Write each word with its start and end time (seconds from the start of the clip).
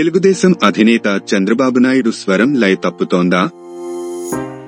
తెలుగుదేశం 0.00 0.54
అధినేత 0.62 1.20
చంద్రబాబు 1.34 1.78
నాయుడు 1.78 2.10
స్వరం 2.10 2.54
లయ 2.54 2.74
తప్పుతోందా? 2.74 3.50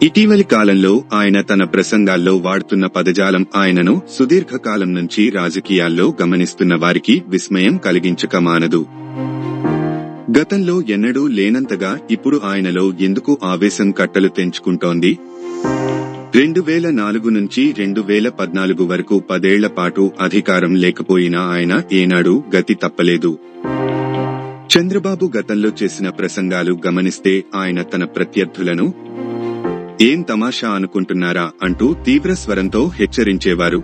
ఇటీవలి 0.03 0.43
కాలంలో 0.43 1.05
ఆయన 1.13 1.41
తన 1.41 1.65
ప్రసంగాల్లో 1.65 2.37
వాడుతున్న 2.37 2.87
పదజాలం 2.87 3.47
ఆయనను 3.57 4.03
సుదీర్ఘకాలం 4.19 4.95
నుంచి 4.95 5.31
రాజకీయాల్లో 5.31 6.15
గమనిస్తున్న 6.23 6.75
వారికి 6.75 7.23
విస్మయం 7.29 7.77
కలిగించక 7.77 8.37
మానదు. 8.37 8.87
గతంలో 10.39 10.83
ఎన్నడూ 10.89 11.27
లేనంతగా 11.27 11.99
ఇప్పుడు 12.11 12.41
ఆయనలో 12.45 12.93
ఎందుకు 13.01 13.39
ఆవేశం 13.45 13.91
కట్టలు 13.91 14.29
తెంచుకుంటోంది? 14.29 15.19
రెండు 16.35 16.61
వేల 16.61 16.91
నాలుగు 16.91 17.29
నుంచి 17.29 17.75
రెండు 17.79 18.01
వేల 18.01 18.29
పద్నాలుగు 18.29 18.85
వరకు 18.85 19.23
పదేళ్ళ 19.31 19.67
పాటు 19.67 20.11
అధికారం 20.21 20.75
లేకపోయినా 20.75 21.41
ఆయన 21.41 21.83
ఏనాడు 21.93 22.43
గతి 22.57 22.75
తప్పలేదు. 22.75 23.39
చంద్రబాబు 24.79 25.33
గతంలో 25.39 25.71
చేసిన 25.83 26.11
ప్రసంగాలు 26.11 26.79
గమనిస్తే 26.87 27.45
ఆయన 27.55 27.83
తన 27.83 28.05
ప్రత్యర్థులను 28.05 28.95
ఏం 30.01 30.23
తమాషా 30.23 30.69
అనుకుంటున్నారా 30.69 31.51
అంటూ 31.63 31.95
తీవ్ర 32.07 32.35
స్వరంతో 32.35 32.91
హెచ్చరించేవారు. 32.95 33.83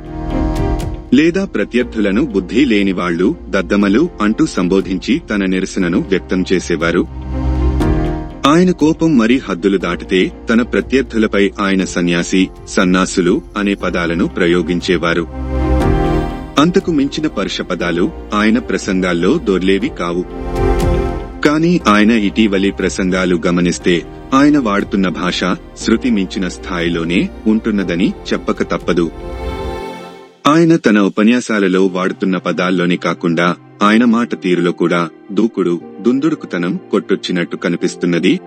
లేదా 1.15 1.45
ప్రత్యర్థులను 1.45 2.27
బుద్ధి 2.27 2.65
లేనివాళ్ళు 2.65 3.37
దద్దమలు 3.51 4.09
అంటూ 4.21 4.47
సంబోధించి 4.47 5.23
తన 5.31 5.45
నిరసనను 5.45 5.99
వ్యక్తం 6.01 6.45
చేసేవారు. 6.53 7.07
ఆయన 8.47 8.71
కోపం 8.71 9.19
మరీ 9.19 9.39
హద్దులు 9.39 9.79
దాటితే 9.79 10.33
తన 10.51 10.63
ప్రత్యర్థులపై 10.63 11.51
ఆయన 11.61 11.85
సన్యాసి 11.85 12.49
సన్నాసులు 12.69 13.43
అనే 13.57 13.75
పదాలను 13.75 14.29
ప్రయోగించేవారు. 14.29 15.27
అంతకు 16.59 16.93
మించిన 16.93 17.27
పరుష 17.27 17.61
పదాలు 17.61 18.11
ఆయన 18.35 18.59
ప్రసంగాల్లో 18.59 19.39
దొర్లేవి 19.39 19.89
కావు. 19.89 20.25
కానీ 21.49 21.81
ఆయన 21.89 22.11
ఇటీవలి 22.11 22.71
ప్రసంగాలు 22.71 23.37
గమనిస్తే 23.47 23.95
ఆయన 24.35 24.59
వాడుతున్న 24.59 25.09
భాష 25.09 25.41
శృతి 25.77 26.11
మించిన 26.11 26.49
స్థాయిలోనే 26.49 27.29
ఉంటున్నదని 27.47 28.09
చెప్పక 28.09 28.63
తప్పదు. 28.63 29.11
ఆయన 30.47 30.77
తన 30.77 30.99
ఉపన్యాసాలలో 30.99 31.87
వాడుతున్న 31.87 32.37
పదాల్లోనే 32.37 32.97
కాకుండా 32.97 33.57
ఆయన 33.83 34.05
మాట 34.05 34.43
తీరులో 34.43 34.73
కూడా 34.73 35.09
దూకుడు 35.33 35.81
దుందుడుకుతనం 36.01 36.81
కొట్టొచ్చినట్టు 36.91 37.57
కనిపిస్తున్నది. 37.57 38.41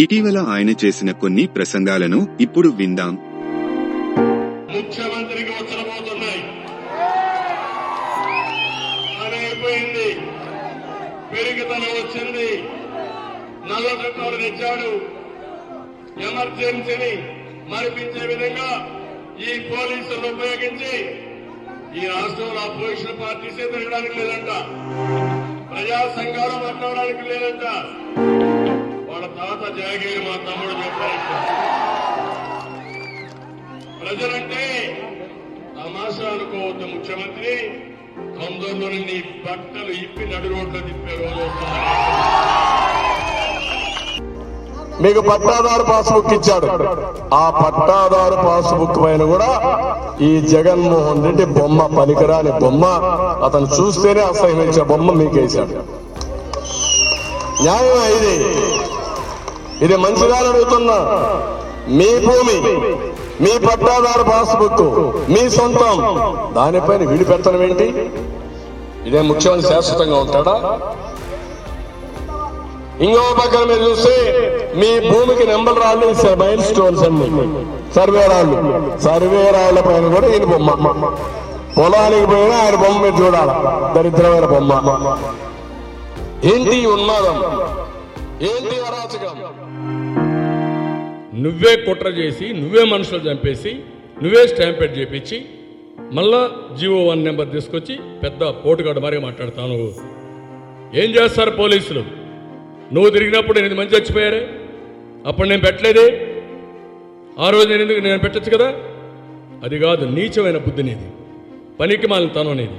ఇటీవల 0.00 0.38
ఆయన 0.38 0.70
చేసిన 0.84 1.10
కొన్ని 1.10 1.46
ప్రసంగాలను 1.46 2.28
ఇప్పుడు 2.40 2.68
విందాం. 2.68 3.18
నల్ల 13.74 13.90
చట్టాలు 14.00 14.36
తెచ్చాడు 14.36 14.90
ఎమర్జెన్సీని 16.26 17.12
మరిపించే 17.70 18.24
విధంగా 18.26 18.68
ఈ 19.46 19.52
పోలీసులను 19.70 20.28
ఉపయోగించి 20.34 20.92
ఈ 21.98 22.06
రాష్ట్రంలో 22.06 22.60
అపోజిషన్ 22.60 23.20
పార్టీసే 23.20 23.64
తిరగడానికి 23.72 24.14
లేదంట. 24.18 24.50
ప్రజా 25.70 25.98
సంఘాలు 26.16 26.56
మాట్లాడడానికి 26.64 27.24
లేదంట. 27.28 27.64
వాళ్ళ 29.10 29.26
తాత 29.38 29.62
జాగీర్ 29.78 30.22
మా 30.26 30.36
తమ్ముడు 30.46 30.74
చెప్పారంట. 30.82 31.30
ప్రజలంటే 34.00 34.62
తమాషా 35.78 36.28
అనుకోవద్దు 36.30 36.86
ముఖ్యమంత్రి. 36.86 37.54
తొందరలోనే 38.36 39.00
నీ 39.10 39.18
బట్టలు 39.46 39.92
ఇప్పి 40.04 40.26
నడు 40.26 40.48
రోడ్లో 40.48 40.80
తిప్పే 40.80 41.14
రోజు 41.22 41.44
మీకు 45.02 45.20
పట్టాదారు 45.20 45.82
పాస్బుక్ 45.82 46.32
ఇచ్చాడు. 46.32 46.68
ఆ 47.34 47.44
పట్టాదారు 47.62 48.36
పాస్బుక్ 48.46 48.98
పైన 49.04 49.22
కూడా 49.24 49.50
ఈ 50.20 50.40
జగన్మోహన్ 50.40 51.24
రెడ్డి 51.24 51.44
బొమ్మ 51.44 51.86
పనికిరాని 51.98 52.52
బొమ్మ 52.62 52.84
అతను 53.46 53.68
చూస్తేనే 53.76 54.20
అసహ్యించే 54.20 54.82
బొమ్మ 54.82 55.10
మీకేశాడు 55.12 55.74
న్యాయం 57.62 57.98
ఇది? 58.16 58.34
ఇది 59.84 59.96
మంచిగా 59.96 60.36
అడుగుతున్నా 60.36 60.98
మీ 61.98 62.10
భూమి 62.26 62.56
మీ 63.40 63.52
పట్టాదారు 63.66 64.24
పాస్బుక్ 64.30 64.82
మీ 65.28 65.42
సొంతం. 65.48 65.96
దానిపైన 66.54 67.02
వీడి 67.10 67.24
ఏంటి? 67.64 67.88
ఇదే 69.06 69.20
ముఖ్యమంత్రి 69.22 69.68
శాశ్వతంగా 69.74 70.16
ఉంటాడా? 70.16 70.54
ఇంకో 73.00 73.34
పక్కన 73.38 73.64
మీరు 73.64 73.90
చూస్తే 73.90 74.12
మీ 74.76 75.10
భూమికి 75.10 75.46
నెంబర్ 75.46 75.78
రాళ్ళు 75.78 76.06
మైల్ 76.36 76.62
స్టోన్స్ 76.62 77.02
అన్ని. 77.02 77.28
సర్వే 77.94 78.26
రాళ్ళు. 78.26 78.56
సర్వే 78.98 79.50
రాళ్ళ 79.50 79.80
పైన 79.80 80.14
కూడా 80.14 80.26
ఈయన 80.26 80.44
బొమ్మ. 80.44 80.86
పొలానికి 81.78 82.26
పోయినా 82.26 82.56
ఆయన 82.56 82.76
బొమ్మ 82.76 83.02
మీరు 83.02 83.24
చూడాల. 83.24 83.50
దరిద్రమైన 83.96 84.44
బొమ్మ. 84.44 84.72
ఏంటి 86.44 86.86
ఉన్నాదం 86.86 87.36
ఉన్మాదం? 87.36 87.70
ఏంటి 88.42 88.80
అరాచకం? 88.80 89.36
నువ్వే 91.34 91.76
కుట్ర 91.76 92.08
చేసి 92.08 92.52
నువ్వే 92.52 92.84
మనుషులు 92.84 93.30
చంపేసి 93.30 93.72
నువ్వే 94.22 94.46
స్టాంపెడ్ 94.46 94.98
చేపించి 94.98 95.46
మళ్ళా 96.12 96.50
జీవో 96.78 97.04
వన్ 97.04 97.24
నెంబర్ 97.24 97.50
తీసుకొచ్చి 97.50 97.98
పెద్ద 98.22 98.42
పోటుగాడు 98.44 99.00
మరీ 99.00 99.18
మాట్లాడతాను 99.18 99.74
ఏం 101.02 101.10
చేస్తారు 101.10 101.50
పోలీసులు? 101.50 102.23
నువ్వు 102.92 103.10
తిరిగినప్పుడు 103.10 103.58
ఎనిమిది 103.58 103.80
మంది 103.80 103.96
చచ్చిపోయారే? 103.96 104.50
అప్పుడు 105.26 105.48
నేను 105.48 105.62
పెట్టలేదే? 105.62 106.34
ఆ 107.38 107.50
రోజు 107.50 107.68
నేను 107.68 107.82
ఎందుకు 107.82 107.98
నేను 107.98 108.18
పెట్టచ్చు 108.18 108.56
కదా? 108.56 108.74
అది 109.64 109.78
కాదు 109.78 110.06
నీచమైన 110.06 110.58
బుద్ధినేది 110.58 111.10
పనికి 111.80 112.06
మాలిన 112.06 112.28
తనం 112.28 112.48
అనేది 112.48 112.72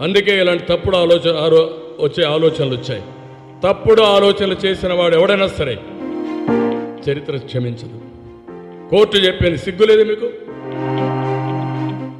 అందుకే 0.00 0.40
ఇలాంటి 0.40 0.64
తప్పుడు 0.64 0.96
ఆలోచన 0.96 1.36
ఆరో- 1.36 2.04
వచ్చే 2.04 2.24
ఆలోచనలు 2.24 2.74
వచ్చాయి. 2.74 3.02
తప్పుడు 3.64 4.02
ఆలోచనలు 4.02 4.56
చేసిన 4.66 4.92
వాడు 4.92 5.16
ఎవడైనా 5.16 5.46
సరే 5.46 5.78
చరిత్ర 7.10 7.36
క్షమించదు. 7.36 8.00
కోర్టు 8.90 9.16
చెప్పింది 9.16 9.58
సిగ్గు 9.58 9.86
లేదు 9.86 10.04
మీకు? 10.04 10.28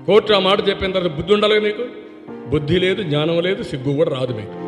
కోర్టు 0.06 0.32
ఆ 0.32 0.38
మాట 0.38 0.68
చెప్పిన 0.68 0.92
తర్వాత 0.92 1.12
బుద్ధి 1.12 1.34
ఉండాలి 1.34 1.60
మీకు? 1.60 1.84
బుద్ధి 2.48 2.78
లేదు 2.78 3.02
జ్ఞానం 3.02 3.40
లేదు 3.40 3.62
సిగ్గు 3.62 3.96
కూడా 3.96 4.10
రాదు 4.10 4.32
మీకు. 4.32 4.64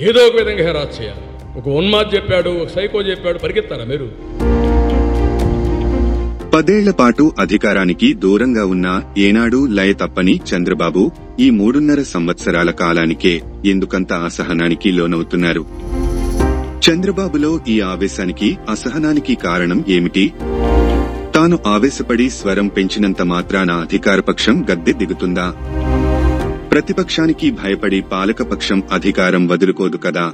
ఏదో 0.00 0.20
ఒక 0.26 0.36
విధంగా 0.36 0.62
హెరాస్ 0.62 1.00
చేయాలి. 1.00 1.22
ఒక 1.56 1.68
ఉన్మాద్ 1.68 2.14
చెప్పాడు 2.14 2.50
ఒక 2.50 2.68
సైకో 2.68 3.02
చెప్పాడు 3.02 3.38
పరిగెత్తారా 3.38 3.84
మీరు? 3.84 4.06
పదేళ్ళ 6.54 6.90
పాటు 6.90 7.32
అధికారానికి 7.38 8.14
దూరంగా 8.14 8.64
ఉన్న 8.64 9.02
ఏనాడు 9.18 9.66
లయ 9.66 9.92
తప్పని 9.92 10.40
చంద్రబాబు 10.50 11.12
ఈ 11.40 11.50
మూడున్నర 11.50 12.02
సంవత్సరాల 12.02 12.70
కాలానికే 12.70 13.42
ఎందుకంత 13.66 14.12
అసహనానికి 14.12 14.90
లోనవుతున్నారు? 14.90 15.64
చంద్రబాబులో 16.88 17.60
ఈ 17.68 17.80
ఆవేశానికి 17.80 18.58
అసహనానికి 18.68 19.34
కారణం 19.34 19.84
ఏమిటి? 19.88 20.32
తాను 21.34 21.58
ఆవేశపడి 21.66 22.30
స్వరం 22.30 22.68
పెంచినంత 22.68 23.22
మాత్రాన 23.22 23.70
అధికారపక్షం 23.70 24.66
గద్దె 24.70 24.92
దిగుతుందా? 24.92 25.54
ప్రతిపక్షానికి 26.76 27.50
భయపడి 27.50 28.00
పాలకపక్షం 28.00 28.82
అధికారం 28.92 29.48
వదులుకోదు 29.48 29.96
కదా. 29.96 30.32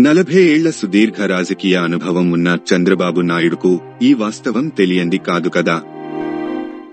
నలభై 0.00 0.42
ఏళ్ళ 0.42 0.70
సుదీర్ఘ 0.70 1.26
రాజకీయ 1.26 1.76
అనుభవం 1.76 2.30
ఉన్న 2.30 2.58
చంద్రబాబు 2.74 3.20
నాయుడుకు 3.20 3.80
ఈ 4.02 4.14
వాస్తవం 4.14 4.68
తెలియంది 4.68 5.18
కాదు 5.18 5.48
కదా. 5.48 5.82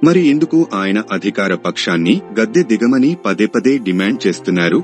మరి 0.04 0.28
ఎందుకు 0.28 0.68
ఆయన 0.74 1.04
అధికార 1.12 1.56
పక్షాన్ని 1.56 2.22
గద్దె 2.40 2.63
దిగమని 2.63 3.18
పదే 3.25 3.46
పదే 3.46 3.78
డిమాండ్ 3.78 4.28
చేస్తున్నారు? 4.28 4.84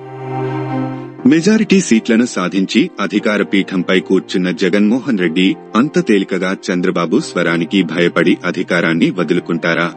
మెజారిటీ 1.28 1.82
సీట్లను 1.82 2.26
సాధించి 2.26 2.92
అధికార 3.00 3.44
పీఠంపై 3.44 4.00
కూర్చున్న 4.00 4.52
జగన్మోహన్ 4.52 5.20
రెడ్డి 5.20 5.56
అంత 5.76 6.08
తేలికగా 6.08 6.58
చంద్రబాబు 6.72 7.20
స్వరానికి 7.20 7.84
భయపడి 7.84 8.38
అధికారాన్ని 8.46 9.12
వదులుకుంటారా? 9.12 9.94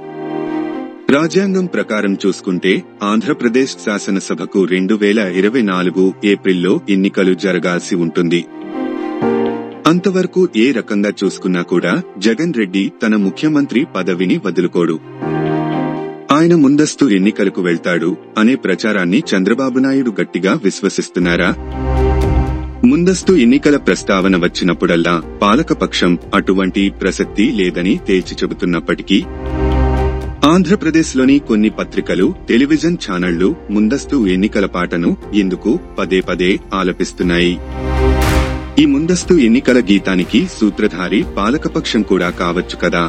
రాజ్యాంగం 1.10 1.66
ప్రకారం 1.66 2.18
చూసుకుంటే 2.26 2.82
ఆంధ్రప్రదేశ్ 3.02 3.76
శాసనసభకు 3.84 4.64
రెండు 4.64 4.94
వేల 4.94 5.18
ఇరవై 5.18 5.62
నాలుగు 5.62 6.14
ఏప్రిల్లో 6.24 6.80
ఎన్నికలు 6.88 7.34
జరగాల్సి 7.34 7.94
ఉంటుంది. 7.94 8.44
అంతవరకు 9.86 10.48
ఏ 10.56 10.72
రకంగా 10.72 11.10
చూసుకున్నా 11.24 11.62
కూడా 11.62 12.02
జగన్ 12.18 12.54
రెడ్డి 12.54 12.92
తన 13.02 13.16
ముఖ్యమంత్రి 13.16 13.86
పదవిని 13.96 14.40
వదులుకోడు. 14.44 15.00
ఆయన 16.32 16.54
ముందస్తు 16.54 17.08
ఎన్నికలకు 17.08 17.62
వెళ్తాడు 17.62 18.16
అనే 18.38 18.54
ప్రచారాన్ని 18.54 19.22
చంద్రబాబు 19.34 19.78
నాయుడు 19.78 20.10
గట్టిగా 20.20 20.60
విశ్వసిస్తున్నారా? 20.64 21.54
ముందస్తు 22.84 23.32
ఎన్నికల 23.32 23.76
ప్రస్తావన 23.76 24.36
వచ్చినప్పుడల్లా 24.36 25.22
పాలకపక్షం 25.42 26.18
అటువంటి 26.34 26.90
ప్రసక్తి 27.00 27.52
లేదని 27.52 28.00
తేల్చి 28.06 28.36
చెబుతున్నప్పటికీ 28.42 29.24
ఆంధ్రప్రదేశ్లోని 30.44 31.38
కొన్ని 31.38 31.70
పత్రికలు 31.70 32.34
టెలివిజన్ 32.48 32.96
ఛానళ్ళు 33.04 33.56
ముందస్తు 33.70 34.26
ఎన్నికల 34.26 34.66
పాటను 34.66 35.16
ఇందుకు 35.34 35.78
పదే 35.98 36.20
పదే 36.20 36.58
ఆలపిస్తున్నాయి. 36.74 37.54
ఈ 38.78 38.86
ముందస్తు 38.86 39.34
ఎన్నికల 39.34 39.78
గీతానికి 39.80 40.48
సూత్రధారి 40.60 41.24
పాలకపక్షం 41.36 42.02
కూడా 42.02 42.30
కావచ్చు 42.30 42.76
కదా. 42.76 43.04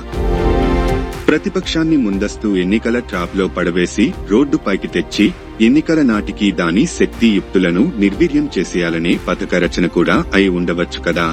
ప్రతిపక్షాన్ని 1.27 1.97
ముందస్తు 1.97 2.47
ఎన్నికల 2.55 2.99
ట్రాప్లో 2.99 3.47
పడవేసి 3.47 4.13
రోడ్డుపైకి 4.31 4.87
తెచ్చి 4.87 5.25
ఎన్నికల 5.61 6.01
నాటికి 6.01 6.51
దాని 6.51 6.85
శక్తియుక్తులను 6.85 7.91
నిర్వీర్యం 7.97 8.49
చేసేయాలనే 8.57 9.19
పథక 9.27 9.55
రచన 9.55 9.85
కూడా 9.87 10.25
అయి 10.33 10.49
ఉండవచ్చు 10.49 11.01
కదా. 11.01 11.27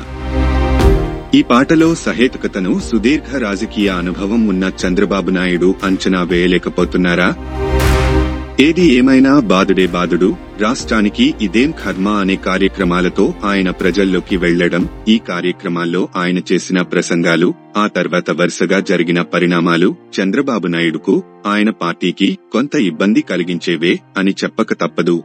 ఈ 1.34 1.42
పాటలో 1.42 1.94
సహేతుకతను 2.02 2.80
సుదీర్ఘ 2.80 3.38
రాజకీయ 3.38 3.88
అనుభవం 4.00 4.48
ఉన్న 4.48 4.64
చంద్రబాబు 4.82 5.30
నాయుడు 5.30 5.74
అంచనా 5.82 6.22
వేయలేకపోతున్నారా? 6.22 7.28
ఏది 8.60 8.84
ఏమైనా 8.96 9.40
బాదుడే 9.42 9.86
బాదుడు 9.86 10.28
రాష్ట్రానికి 10.60 11.34
ఇదేం 11.40 11.70
కర్మ 11.72 12.08
అనే 12.16 12.36
కార్యక్రమాలతో 12.44 13.34
ఆయన 13.44 13.70
ప్రజల్లోకి 13.70 14.36
వెళ్ళడం 14.36 14.82
ఈ 15.08 15.18
కార్యక్రమాల్లో 15.28 16.08
ఆయన 16.16 16.38
చేసిన 16.52 16.82
ప్రసంగాలు 16.82 17.48
ఆ 17.76 17.86
తర్వాత 17.86 18.30
వరుసగా 18.30 18.80
జరిగిన 18.80 19.22
పరిణామాలు 19.34 19.88
చంద్రబాబు 20.20 20.66
నాయుడుకు 20.66 21.14
ఆయన 21.46 21.70
పార్టీకి 21.82 22.38
కొంత 22.52 22.74
ఇబ్బంది 22.82 23.20
కలిగించేవే 23.22 23.94
అని 24.16 24.34
చెప్పక 24.44 24.72
తప్పదు. 24.74 25.16